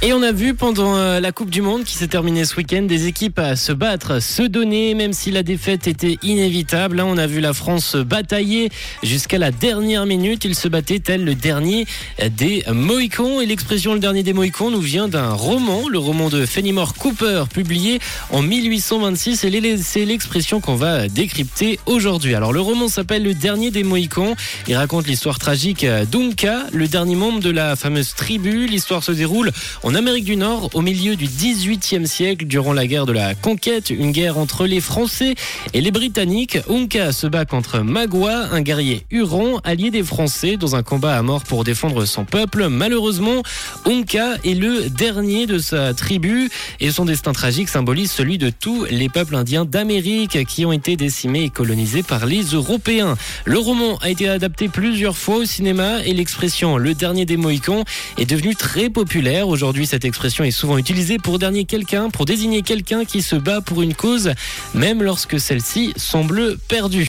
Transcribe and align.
Et 0.00 0.12
on 0.12 0.22
a 0.22 0.30
vu 0.30 0.54
pendant 0.54 0.96
euh, 0.96 1.18
la 1.18 1.32
Coupe 1.32 1.50
du 1.50 1.60
Monde 1.60 1.82
qui 1.82 1.96
s'est 1.96 2.06
terminée 2.06 2.44
ce 2.44 2.54
week-end 2.54 2.82
des 2.82 3.08
équipes 3.08 3.40
à 3.40 3.56
se 3.56 3.72
battre, 3.72 4.22
se 4.22 4.44
donner, 4.44 4.94
même 4.94 5.12
si 5.12 5.32
la 5.32 5.42
défaite 5.42 5.88
était 5.88 6.18
inévitable. 6.22 6.98
Là, 6.98 7.04
on 7.04 7.18
a 7.18 7.26
vu 7.26 7.40
la 7.40 7.52
France 7.52 7.96
batailler 7.96 8.70
jusqu'à 9.02 9.38
la 9.38 9.50
dernière 9.50 10.06
minute. 10.06 10.44
Il 10.44 10.54
se 10.54 10.68
battait 10.68 11.00
tel 11.00 11.24
le 11.24 11.34
dernier 11.34 11.84
des 12.30 12.62
Mohicans. 12.72 13.40
Et 13.40 13.46
l'expression 13.46 13.92
le 13.92 13.98
dernier 13.98 14.22
des 14.22 14.32
Mohicans 14.32 14.70
nous 14.70 14.80
vient 14.80 15.08
d'un 15.08 15.32
roman, 15.32 15.88
le 15.88 15.98
roman 15.98 16.28
de 16.28 16.46
Fenimore 16.46 16.94
Cooper, 16.94 17.46
publié 17.52 17.98
en 18.30 18.40
1826. 18.40 19.42
Et 19.42 19.76
c'est 19.78 20.04
l'expression 20.04 20.60
qu'on 20.60 20.76
va 20.76 21.08
décrypter 21.08 21.80
aujourd'hui. 21.86 22.36
Alors, 22.36 22.52
le 22.52 22.60
roman 22.60 22.86
s'appelle 22.86 23.24
Le 23.24 23.34
dernier 23.34 23.72
des 23.72 23.82
Mohicans. 23.82 24.36
Il 24.68 24.76
raconte 24.76 25.08
l'histoire 25.08 25.40
tragique 25.40 25.84
d'Unka, 25.84 26.66
le 26.72 26.86
dernier 26.86 27.16
membre 27.16 27.40
de 27.40 27.50
la 27.50 27.74
fameuse 27.74 28.14
tribu. 28.14 28.68
L'histoire 28.68 29.02
se 29.02 29.10
déroule 29.10 29.50
Amérique 29.94 30.24
du 30.24 30.36
Nord, 30.36 30.70
au 30.74 30.80
milieu 30.80 31.16
du 31.16 31.26
18e 31.26 32.04
siècle, 32.04 32.46
durant 32.46 32.72
la 32.72 32.86
guerre 32.86 33.06
de 33.06 33.12
la 33.12 33.34
conquête, 33.34 33.90
une 33.90 34.12
guerre 34.12 34.36
entre 34.36 34.66
les 34.66 34.80
Français 34.80 35.34
et 35.72 35.80
les 35.80 35.90
Britanniques, 35.90 36.58
Unka 36.68 37.12
se 37.12 37.26
bat 37.26 37.44
contre 37.44 37.80
Magua, 37.80 38.48
un 38.52 38.60
guerrier 38.60 39.06
huron, 39.10 39.60
allié 39.64 39.90
des 39.90 40.02
Français, 40.02 40.56
dans 40.56 40.76
un 40.76 40.82
combat 40.82 41.16
à 41.16 41.22
mort 41.22 41.44
pour 41.44 41.64
défendre 41.64 42.04
son 42.04 42.24
peuple. 42.24 42.68
Malheureusement, 42.68 43.42
Unka 43.86 44.36
est 44.44 44.58
le 44.58 44.90
dernier 44.90 45.46
de 45.46 45.58
sa 45.58 45.94
tribu 45.94 46.50
et 46.80 46.90
son 46.90 47.04
destin 47.04 47.32
tragique 47.32 47.68
symbolise 47.68 48.10
celui 48.10 48.36
de 48.36 48.50
tous 48.50 48.84
les 48.90 49.08
peuples 49.08 49.36
indiens 49.36 49.64
d'Amérique 49.64 50.44
qui 50.46 50.66
ont 50.66 50.72
été 50.72 50.96
décimés 50.96 51.44
et 51.44 51.50
colonisés 51.50 52.02
par 52.02 52.26
les 52.26 52.42
Européens. 52.42 53.16
Le 53.44 53.58
roman 53.58 53.96
a 53.98 54.10
été 54.10 54.28
adapté 54.28 54.68
plusieurs 54.68 55.16
fois 55.16 55.36
au 55.36 55.44
cinéma 55.44 56.04
et 56.04 56.12
l'expression 56.14 56.76
le 56.76 56.94
dernier 56.94 57.24
des 57.24 57.36
Mohicans 57.36 57.84
est 58.18 58.26
devenue 58.26 58.54
très 58.54 58.90
populaire 58.90 59.48
cette 59.86 60.04
expression 60.04 60.44
est 60.44 60.50
souvent 60.50 60.78
utilisée 60.78 61.18
pour 61.18 61.38
dernier 61.38 61.64
quelqu'un, 61.64 62.10
pour 62.10 62.24
désigner 62.24 62.62
quelqu'un 62.62 63.04
qui 63.04 63.22
se 63.22 63.36
bat 63.36 63.60
pour 63.60 63.82
une 63.82 63.94
cause, 63.94 64.32
même 64.74 65.02
lorsque 65.02 65.38
celle-ci 65.38 65.92
semble 65.96 66.56
perdue. 66.68 67.06